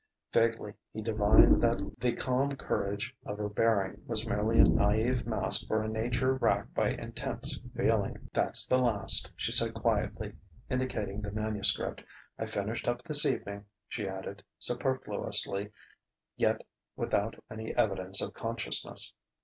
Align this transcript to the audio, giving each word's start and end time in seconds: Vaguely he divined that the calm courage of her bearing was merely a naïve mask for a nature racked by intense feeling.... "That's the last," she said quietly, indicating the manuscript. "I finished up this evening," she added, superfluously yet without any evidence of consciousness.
Vaguely 0.33 0.73
he 0.91 0.99
divined 1.03 1.61
that 1.61 1.79
the 1.99 2.13
calm 2.13 2.55
courage 2.55 3.15
of 3.23 3.37
her 3.37 3.47
bearing 3.47 4.01
was 4.07 4.25
merely 4.27 4.59
a 4.59 4.63
naïve 4.63 5.27
mask 5.27 5.67
for 5.67 5.83
a 5.83 5.87
nature 5.87 6.33
racked 6.33 6.73
by 6.73 6.89
intense 6.89 7.61
feeling.... 7.77 8.27
"That's 8.33 8.65
the 8.65 8.79
last," 8.79 9.31
she 9.35 9.51
said 9.51 9.75
quietly, 9.75 10.33
indicating 10.71 11.21
the 11.21 11.29
manuscript. 11.29 12.03
"I 12.39 12.47
finished 12.47 12.87
up 12.87 13.03
this 13.03 13.27
evening," 13.27 13.65
she 13.87 14.07
added, 14.07 14.41
superfluously 14.57 15.69
yet 16.35 16.61
without 16.95 17.35
any 17.51 17.75
evidence 17.77 18.23
of 18.23 18.33
consciousness. 18.33 19.13